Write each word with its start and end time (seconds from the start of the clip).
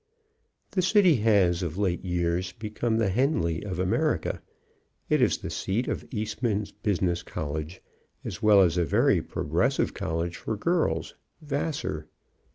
The 0.71 0.81
city 0.81 1.17
has 1.17 1.61
of 1.61 1.77
late 1.77 2.03
years 2.03 2.53
become 2.53 2.97
the 2.97 3.09
Henley 3.09 3.61
of 3.63 3.77
America. 3.77 4.41
It 5.11 5.21
is 5.21 5.37
the 5.37 5.51
seat 5.51 5.87
of 5.87 6.03
Eastman's 6.09 6.71
business 6.71 7.21
college, 7.21 7.83
as 8.25 8.41
well 8.41 8.61
as 8.61 8.77
a 8.79 8.83
very 8.83 9.21
progressive 9.21 9.93
college 9.93 10.37
for 10.37 10.57
girls 10.57 11.13
Vassar. 11.39 12.07